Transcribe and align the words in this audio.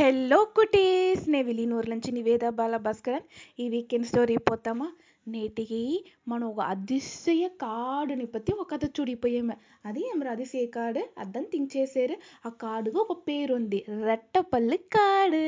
Hello 0.00 0.44
cuties 0.44 1.28
నే 1.28 1.42
విలీనూరు 1.42 1.90
నుంచి 1.90 2.12
నివేద 2.12 2.48
బాల 2.48 2.76
భాస్కరన్ 2.76 3.24
ఈ 3.60 3.68
వీకెండ్ 3.68 4.06
స్టోరీ 4.06 4.36
పోతామా? 4.36 4.92
నేటికి 5.28 6.04
మనం 6.28 6.48
ఒక 6.48 6.60
అదిశయ 6.60 7.48
కాడుని 7.48 8.26
పత్తి 8.26 8.52
ఒక 8.52 8.70
కథ 8.70 8.84
చూడిపోయాము 8.84 9.56
అది 9.86 10.00
ఏమరా 10.00 10.30
అతిశయ 10.30 10.66
కాడు 10.66 10.98
అర్థం 11.18 11.42
థింక్ 11.42 11.76
చేశారు 11.76 12.16
ఆ 12.46 12.48
కాడుకు 12.48 12.98
ఒక 12.98 13.18
పేరు 13.28 13.54
ఉంది 13.54 13.84
రెట్టపల్లి 14.04 14.76
కాడు. 14.76 15.44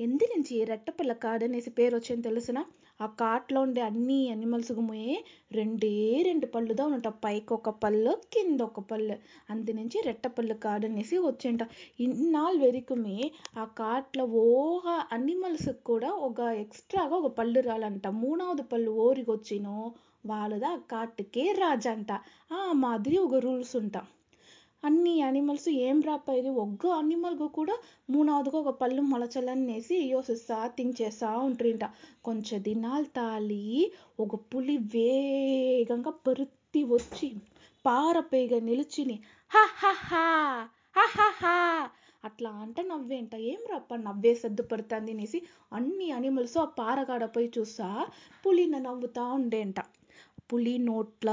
ఎందు 0.00 0.24
నుంచి 0.36 0.64
రెట్టపల్ల 0.64 1.12
కాడు 1.12 1.44
అనేసి 1.44 1.70
పేరు 1.70 1.96
వచ్చింది 1.96 2.22
తెలుసునా? 2.22 2.64
ఆ 3.00 3.06
కాట్లో 3.20 3.58
ఉండే 3.60 3.80
అన్ని 3.80 4.30
అనిమల్స్ 4.30 4.72
గుమే 4.72 5.04
రెండే 5.52 5.90
రెండు 6.22 6.46
పళ్ళుదా 6.46 6.84
ఉన్నట. 6.84 7.08
పైకి 7.24 7.52
ఒక 7.52 7.70
పళ్ళు 7.82 8.12
కింద 8.32 8.60
ఒక 8.62 8.80
పళ్ళు. 8.90 9.16
అందు 9.50 9.72
నుంచి 9.72 10.00
రెట్టపల్లి 10.00 10.54
కాడు 10.56 10.86
అనేసి 10.86 11.18
వచ్చింట. 11.20 11.62
ఇన్నాళ్ళు 12.00 12.60
వరకుమే 12.64 13.18
ఆ 13.56 13.64
కాట్లో 13.80 14.24
ఓహ 14.44 14.84
అనిమల్స్ 15.12 15.70
కూడా 15.84 16.10
ఒక 16.28 16.40
ఎక్స్ట్రాగా 16.64 17.16
ఒక 17.20 17.30
పళ్ళు 17.38 17.60
రాలంట. 17.60 18.06
మూడవది 18.22 18.62
పళ్ళు 18.72 18.90
ఓరికి 19.06 19.30
వచ్చినో 19.30 19.76
వాళ్ళదా 20.26 20.70
ఆ 20.72 20.82
కాட்டுకే 20.90 21.52
రాజంట. 21.58 22.10
ఆ 22.52 22.72
మాదిరి 22.76 23.18
ఒక 23.18 23.34
రూల్స్ 23.44 23.76
ఉంటా. 23.76 24.00
అన్ని 24.82 25.12
యానిమల్స్ 25.18 25.68
ఏం 25.80 25.98
రాపాయి 26.02 26.50
ఒక్క 26.56 26.90
అనిమల్కు 26.98 27.46
కూడా 27.56 27.74
మూడవదిగా 28.08 28.58
ఒక 28.58 28.72
పళ్ళు 28.80 29.02
మొలచలనేసి 29.10 29.96
యోసిస్తా 30.10 30.58
థింక్ 30.76 30.96
చేస్తా 31.00 31.30
ఉంటుంట 31.40 31.84
కొంచెం 32.24 32.60
దినాలు 32.62 33.08
తాలి 33.12 33.64
ఒక 34.18 34.36
పులి 34.50 34.76
వేగంగా 34.94 36.12
పరుత్తి 36.26 36.82
వచ్చి 36.92 37.28
పారపైగా 37.84 38.60
నిలిచిని 38.60 39.16
హా 39.50 39.64
హా 39.80 39.92
హా 40.06 40.24
హా 41.16 41.28
హా 41.40 41.56
అట్లా 42.24 42.50
అంటే 42.62 42.82
నవ్వేంట. 42.84 43.34
ఏం 43.50 43.60
రప్ప 43.72 43.96
నవ్వే 44.06 44.32
సర్దుపడుతుంది 44.34 45.12
అనేసి 45.14 45.38
అన్ని 45.72 46.06
అనిమల్స్ 46.10 46.56
ఆ 46.58 46.66
పారగాడ 46.78 47.24
పోయి 47.34 47.48
చూసా 47.56 47.88
పులిని 48.44 48.80
నవ్వుతా 48.80 49.24
ఉండేంట. 49.36 49.78
పులి 50.50 50.74
నోట్ల 50.86 51.30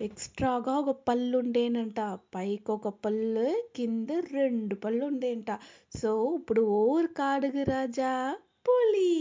ఎక్స్ట్రాగా 0.00 0.72
ఒక 0.78 0.90
పళ్ళు 1.08 1.38
ఉండేనంట 1.38 2.00
పైకి 2.34 2.72
ఒక 2.72 2.88
పళ్ళు 2.88 3.62
కింద 3.76 4.10
రెండు 4.32 4.74
పళ్ళు 4.74 5.06
ఉండేంట 5.06 5.50
సో 5.96 6.10
ఇప్పుడు 6.38 6.60
ఓరు 6.60 7.06
కాడుగు 7.06 7.62
రాజా 7.62 8.12
పులి. 8.68 9.12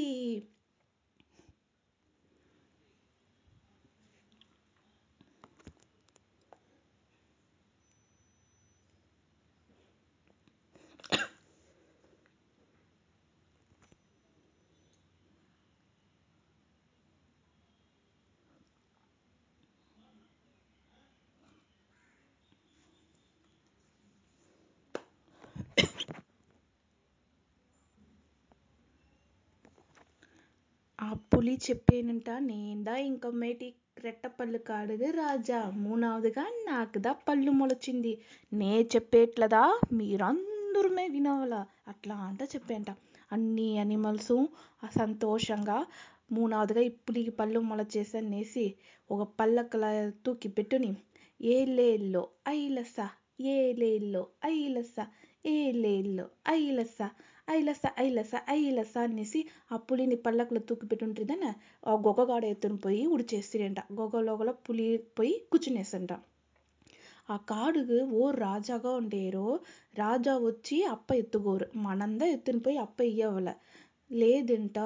పులి 31.41 31.59
చెప్పేనంట 31.69 32.29
నేందా 32.39 32.95
ఇంక 32.95 33.27
మేటి 33.33 33.67
రెట్టపళ్ళు 33.97 34.57
కాడుగు 34.57 35.11
రాజా. 35.11 35.71
మూనావదిగా 35.75 36.43
నాకుదా 36.65 37.11
పళ్ళు 37.11 37.51
మొలచింది. 37.51 38.11
నే 38.53 38.81
చెప్పేట్లదా? 38.81 39.79
మీరందరమే 39.93 41.07
వినవలా. 41.07 41.65
అట్లా 41.87 42.15
అంట 42.15 42.43
చెప్పేంట. 42.43 42.89
అన్ని 43.31 43.77
అనిమల్స్ 43.77 44.35
సంతోషంగా 44.97 45.85
మూనావదిగా 46.31 46.81
ఈ 46.81 46.89
పులికి 46.89 47.31
పళ్ళు 47.31 47.59
మొలచేసనేసి 47.59 48.75
ఒక 49.11 49.29
పల్లకల 49.39 50.11
తూకి 50.25 50.49
పెట్టుని 50.49 50.91
ఏలేల్లో 51.41 52.27
ఐలస 52.49 52.95
ఏలేల్లో 53.41 54.27
ఐలస 54.45 54.95
ఏలేల్లో 55.45 56.27
ఐలస 56.49 56.97
ఐలస 57.51 57.83
ఐలస 57.99 58.31
ఐలస 58.53 58.93
అనేసి 59.03 59.39
ఆ 59.71 59.77
పులిని 59.87 60.17
పల్లకులో 60.25 60.61
తూకి 60.61 60.85
పెట్టుంటుందన 60.85 61.45
ఆ 61.83 61.93
గొగగాడ 62.05 62.43
ఎత్తుని 62.45 62.77
పోయి 62.77 63.03
ఉడిచేసిరంట 63.07 63.79
గొగలోగల 63.93 64.51
పులి 64.65 64.85
పోయి 65.17 65.33
కూర్చునేసంట 65.51 66.11
ఆ 67.29 67.37
కాడుగు 67.47 67.99
ఓ 68.13 68.23
రాజాగా 68.39 68.91
ఉండేరో 68.93 69.45
రాజా 69.93 70.33
వచ్చి 70.45 70.77
అప్ప 70.93 71.11
ఎత్తుకోరు 71.15 71.67
మనందా 71.81 72.27
ఎత్తుని 72.27 72.61
పోయి 72.61 72.77
అప్ప 72.77 73.01
ఇయ్యవల 73.03 73.49
లేదంట 74.11 74.77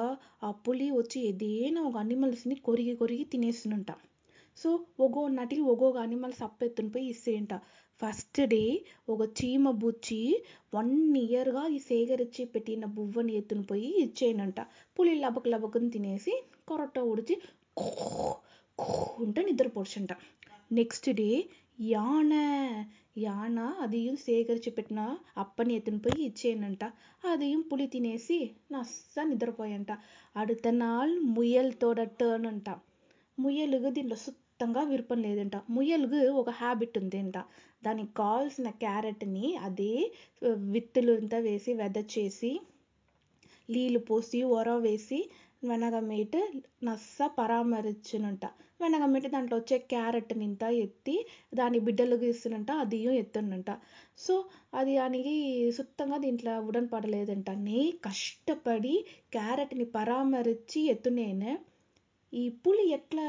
ఆ 0.43 0.51
పులి 0.65 0.87
వచ్చి 0.91 1.19
ఏదైనా 1.29 1.81
ఒక 1.81 1.97
అనిమల్స్ని 1.97 2.57
కొరిగి 2.67 2.95
కొరిగి 2.95 3.25
తినేసినంట 3.31 3.91
ಸೊ 4.57 4.69
ಒಗೋ 4.99 5.23
ನಟಿಲಿ 5.35 5.63
ಒಗೋಗ 5.69 5.97
ಅನಿಮಲ್ಸ್ 5.97 6.41
ಅಪ್ಪ 6.43 6.61
ಎತ್ತುನ್ 6.63 6.91
ಪೋಯಿ 6.91 7.07
ఇస్సేంట 7.07 7.53
ఫస్ట్ 8.01 8.39
డే 8.49 8.61
ఒక 9.09 9.21
చీమ 9.39 9.71
బుచ్చి 9.79 10.19
వన్ 10.73 10.93
ఇయర్గా 11.17 11.63
ఈ 11.67 11.79
సేకరించి 11.79 12.43
పెట్టిన 12.45 12.85
బువ్వని 12.95 13.33
ఎత్తుని 13.35 13.63
పోయి 13.63 13.89
ఇచ్చేయనంట 14.01 14.61
పులి 14.99 15.13
లబక్ 15.15 15.47
లబకుని 15.47 15.89
తినేసి 15.89 16.33
కొరట 16.67 16.99
ఉడిచి 17.11 17.35
ఉంటే 19.19 19.41
నిద్రపోడ్చంట 19.41 20.13
నెక్స్ట్ 20.71 21.09
డే 21.11 21.29
యాన 21.89 22.33
యాన 23.17 23.59
அதையும் 23.81 24.19
సేకరించి 24.23 24.71
పెట్టిన 24.71 25.01
అప్పని 25.37 25.73
ఎత్తుని 25.75 25.99
పోయి 25.99 26.21
ఇచ్చేయనంట 26.25 26.83
అదయం 27.23 27.61
పులి 27.61 27.87
తినేసి 27.87 28.37
నస్సా 28.71 29.23
నిద్రపోయంట 29.23 29.91
அடுத்த 30.35 30.71
நாள் 30.77 31.13
முயல் 31.35 31.71
தோட 31.81 32.01
டேர்ன் 32.19 32.47
అంట 32.47 32.69
முயலுக்கு 33.37 33.89
దీంట్లో 33.95 34.17
మొత్తంగా 34.55 34.81
విరపం 34.89 35.17
లేదంట. 35.23 35.55
ముయలుగు 35.69 36.19
ఒక 36.41 36.49
హ్యాబిట్ 36.59 36.97
ఉందంట. 36.99 37.37
దానికి 37.83 38.11
కావాల్సిన 38.19 38.67
క్యారెట్ని 38.83 39.47
అదే 39.65 39.89
విత్తులు 40.73 41.13
అంతా 41.13 41.39
వేసి 41.39 41.71
వెదచేసి 41.73 42.51
నీళ్ళు 43.69 43.99
పోసి 44.07 44.39
ఉర 44.51 44.75
వేసి 44.77 45.19
వెనగమేటు 45.63 46.39
నస్స 46.85 47.27
పరామరించునంట. 47.37 48.43
వెనగమేటు 48.79 49.27
దాంట్లో 49.27 49.57
వచ్చే 49.59 49.79
క్యారెట్ 49.91 50.33
నింత 50.37 50.63
ఎత్తి 50.79 51.17
దాని 51.53 51.79
బిడ్డలకు 51.85 52.27
ఇస్తునంట 52.31 52.71
అది 52.83 53.01
ఎత్తునంట 53.19 53.69
సో 54.19 54.33
అది 54.73 54.95
దానికి 54.95 55.35
సుత్తంగా 55.77 56.19
దీంట్లో 56.19 56.55
ఉడన్ 56.69 56.91
పడలేదంట 56.91 57.49
నే 57.67 57.79
కష్టపడి 58.03 58.95
క్యారెట్ని 59.33 59.87
పరామరించి 59.95 60.81
ఎత్తునేను 60.89 61.53
ఈ 62.33 62.43
పులి 62.63 62.83
ఎట్లా 62.89 63.25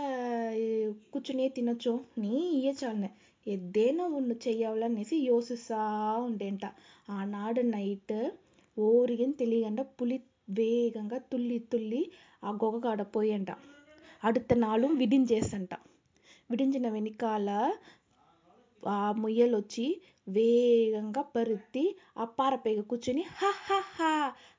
కూర్చునే 1.12 1.48
తినొచ్చో? 1.48 1.92
నీ 2.18 2.32
ఇయ్యచాలనే 2.54 3.10
ఏదైనా 3.46 4.04
ఉన్ను 4.10 4.34
చెయ్యాలనేసి 4.44 5.16
యోసిస్తా 5.26 5.80
ఉండేంట. 6.26 6.64
ఆనాడు 7.08 7.62
నైట్ 7.66 8.16
ఓరిగిన 8.76 9.30
తెలియకుండా 9.32 9.82
పులి 9.98 10.18
వేగంగా 10.50 11.18
తుల్లి 11.30 11.58
తుల్లి 11.70 12.02
ఆ 12.42 12.50
గొగకాడ 12.62 13.02
పోయంట. 13.14 13.50
అడుత 14.22 14.52
నాళ్ళు 14.54 14.88
విడించేసంట. 15.00 15.72
విడించిన 16.50 16.88
వెనకాల 16.88 17.48
ఆ 18.82 19.12
ముయ్యలు 19.18 19.56
వచ్చి 19.56 19.86
వేగంగా 20.28 21.22
పరుత్తి 21.34 21.84
ఆ 22.16 22.26
పారపైగ 22.38 22.80
కూర్చుని 22.90 23.22
హా 23.38 23.50
హా 23.68 23.78
హా 23.98 24.12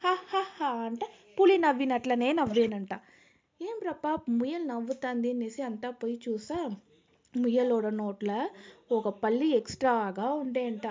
హా 0.03 0.13
హా 0.57 0.69
అంటే. 0.87 1.07
పులి 1.37 1.57
నవ్వినట్లనే 1.57 2.29
నవ్వేనంట. 2.33 2.93
ఏంద్రప్ప 3.87 4.07
ముయల్ 4.29 4.65
నవ్వుతుంది 4.67 5.29
అనేసి 5.33 5.61
అంతా 5.61 5.89
పోయి 5.99 6.15
చూసా. 6.23 6.57
ముయ్యలోడ 7.33 7.87
నోట్ల 7.99 8.31
ఒక 8.91 9.07
పల్లి 9.21 9.47
ఎక్స్ట్రాగా 9.49 10.25
ఉండేంట 10.33 10.85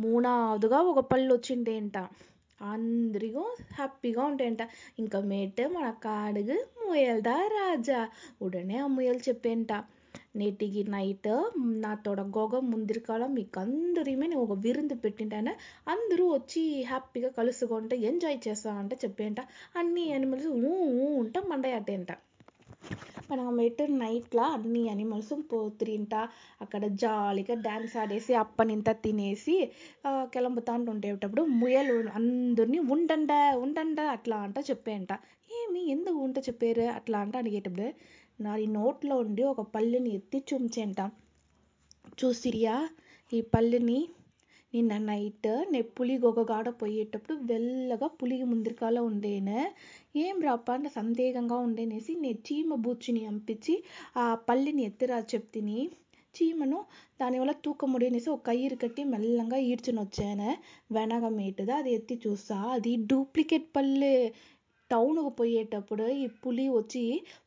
మూనాదుగా 0.00 0.78
ఒక 0.82 1.00
పళ్ళు 1.10 1.30
వచ్చిండేంట 1.34 1.96
అందరికీ 2.60 3.44
హ్యాపీగా 3.74 4.22
ఉంటాయంట 4.24 4.62
ఇంకా 4.98 5.18
మేట 5.22 5.66
మన 5.74 5.90
కాడుగు 6.04 6.56
ముయల్దా 6.80 7.36
రాజా? 7.54 8.00
ఉడనే 8.42 8.78
ఆ 8.78 8.88
ముయల్ 8.88 9.20
చెప్పేంట 9.28 9.72
నేటికి 10.36 10.82
నైట్ 10.88 11.30
నా 11.78 11.92
తొడగోగ 12.06 12.58
ముందరికాల 12.70 13.26
మీకు 13.36 13.60
అందరిమే 13.60 14.26
నేను 14.26 14.42
ఒక 14.42 14.56
విருந்து 14.58 14.96
పెట్టింటాను. 14.96 15.54
అందరూ 15.88 16.26
వచ్చి 16.32 16.64
హ్యాపీగా 16.82 17.30
కలుసుకుంటే 17.38 17.96
ఎంజాయ్ 18.10 18.40
చేస్తా 18.48 18.72
అంటే 18.74 18.98
చెప్పేంట 19.04 19.40
అన్ని 19.76 20.04
యానిమల్స్ 20.08 20.50
ఊ 20.64 20.74
ఉంటా 21.20 21.42
మండయాటేంట 21.52 22.10
మనం 23.30 23.56
మెట్టు 23.56 23.84
నైట్లో 23.94 24.44
అన్ని 24.54 24.82
అనిమల్స్ 24.88 25.32
పోతురింట. 25.52 26.14
అక్కడ 26.60 26.82
జాలీగా 27.02 27.54
డ్యాన్స్ 27.60 27.94
ఆడేసి 27.96 28.34
అప్పనింత 28.34 28.90
తినేసి 29.04 29.56
కెలంపుతా 30.34 30.74
ఉండేటప్పుడు 30.94 31.42
ముయలు 31.60 31.96
అందరినీ 32.18 32.80
ఉండండ 32.94 33.32
ఉండండ 33.64 34.00
అట్లా 34.14 34.38
అంట 34.38 34.58
చెప్పేయంట. 34.70 35.12
ఏమి? 35.50 35.82
ఎందుకు 35.90 36.18
ఉంట 36.18 36.38
చెప్పారు? 36.48 36.86
అట్లా 36.98 37.18
అంట 37.18 37.34
అడిగేటప్పుడు 37.36 37.88
నా 38.40 38.52
నోట్లో 38.76 39.14
ఉండి 39.24 39.42
ఒక 39.52 39.60
పళ్ళుని 39.74 40.10
ఎత్తి 40.14 40.38
చూంచేంట. 40.50 41.00
చూసిరియా? 42.20 42.76
ఈ 43.32 43.40
పళ్ళుని 43.54 43.98
నిన్న 44.74 44.96
నైట్ 45.04 45.48
నే 45.70 45.78
పులి 45.96 46.16
గొగగాడ 46.18 46.68
పోయేటప్పుడు 46.80 47.34
వెల్లగా 47.44 48.08
పులికి 48.18 48.44
ముందరికాల 48.44 48.98
ఉండేను 49.00 49.56
ఏం 50.16 50.36
రాప్ప 50.40 50.70
అంటే 50.70 50.90
సందేహంగా 50.94 51.56
ఉండేనేసి 51.58 52.12
నే 52.14 52.30
చీమ 52.46 52.76
బూచిని 52.80 53.22
అంపించి 53.26 53.74
ఆ 54.16 54.26
పల్లిని 54.48 54.84
ఎత్తిరా 54.84 55.18
చెప్తిని 55.32 55.80
చీమను 56.34 56.78
దానివల్ల 57.20 57.52
తూకం 57.64 57.90
ముడినేసి 57.92 58.28
ఒక 58.30 58.42
కయ్యిరు 58.46 58.76
కట్టి 58.76 59.04
మెల్లంగా 59.04 59.58
ఈడ్చుని 59.66 60.00
వచ్చాను 60.00 60.50
వెనగ 60.92 61.24
మీటుదా 61.36 61.76
అది 61.76 61.92
ఎత్తి 61.94 62.16
చూసా 62.24 62.58
అది 62.70 62.92
డూప్లికేట్ 63.10 63.68
పల్లె 63.76 64.14
టౌన్కు 64.90 65.30
పోయేటప్పుడు 65.38 66.04
ఈ 66.16 66.26
పులి 66.42 66.66
వచ్చి 66.70 67.02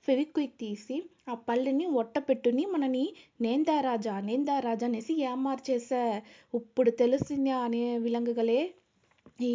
ఫెవిక్విక్ 0.05 0.55
తీసి 0.59 0.97
ఆ 1.27 1.35
పళ్ళని 1.47 1.85
ఒట్ట 1.99 2.15
పెట్టుని 2.27 2.63
మనని 2.65 3.03
నేందా 3.41 3.75
రాజా? 3.81 4.13
నేందా 4.21 4.55
రాజా? 4.59 4.85
అనేసి 4.85 5.13
ఏమార్చేసా 5.23 6.01
ఇప్పుడు 6.53 6.91
తెలిసింది 7.01 7.53
అనే 7.59 7.83
విలంగగలే 7.97 8.59
ఈ 9.41 9.51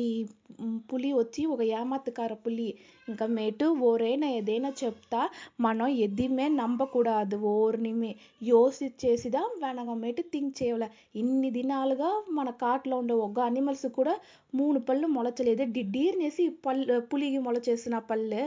పులి 0.91 1.09
వచ్చి 1.12 1.43
ఒక 1.47 1.62
ஏமாத்துக்கார 1.79 2.32
పులి. 2.44 2.69
இனிமேட்டு 3.09 3.67
మేటు 3.79 4.15
நான் 4.23 4.35
ఏదైనా 4.38 4.70
చెప్తా 4.82 5.20
మనం 5.61 5.88
ఎదిమే 6.05 6.47
నమ్మకూడదు. 6.55 7.38
ఓర్నిమే 7.53 8.11
యోసిచ్చేసిదా 8.43 9.43
వెనకమేటి 9.65 10.25
థింక్ 10.32 10.55
చేయాలి 10.61 10.88
ఇన్ని 11.23 11.50
దినాలుగా 11.59 12.11
మన 12.38 12.50
కాట్లో 12.65 12.97
ఉండే 13.03 13.17
ఒక 13.29 13.38
అనిమల్స్ 13.50 13.87
కూడా 13.99 14.15
మూడు 14.55 14.81
పళ్ళు 14.88 15.09
మొలచలేదు. 15.19 15.67
డిడ్డీర్నేసి 15.76 16.47
పళ్ళు 16.67 17.00
పులికి 17.12 17.43
మొలచేసిన 17.49 17.99
పళ్ళే. 18.11 18.47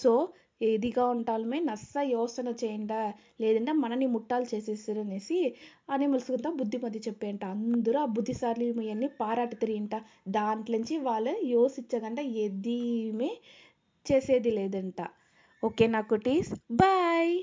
సో 0.00 0.12
ఏదిగా 0.60 1.04
ఉంటాలమే 1.08 1.58
నస్స 1.60 1.96
యోసన 2.10 2.48
చేయండా 2.62 2.98
లేదంటే 3.40 3.72
మనని 3.82 4.06
ముట్టాలు 4.14 4.46
చేసేసారు 4.52 5.00
అనేసి 5.00 5.38
అనిమల్స్ 5.88 6.30
అంతా 6.30 6.50
బుద్ధిమతి 6.60 7.00
చెప్పేంట 7.06 7.42
అందరూ 7.54 7.98
ఆ 7.98 8.08
బుద్ధిశాలి 8.16 8.66
ఇవన్నీ 8.68 9.08
పారాటి 9.20 9.56
తిరిగింట. 9.56 9.94
దాంట్లోంచి 10.30 10.96
వాళ్ళు 11.08 11.34
యోసించకుండా 11.48 12.24
ఎదీమే 12.38 13.30
చేసేది 14.06 14.50
లేదంట. 14.52 15.00
ఓకే 15.62 15.86
నా 15.88 16.00
కుటీస్. 16.10 16.50
బాయ్! 16.78 17.34